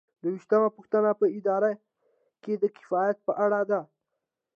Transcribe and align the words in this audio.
دوه 0.21 0.31
ویشتمه 0.33 0.69
پوښتنه 0.77 1.09
په 1.19 1.25
اداره 1.37 1.71
کې 2.41 2.53
د 2.57 2.63
کفایت 2.77 3.17
په 3.27 3.33
اړه 3.45 3.61
ده. 3.69 3.81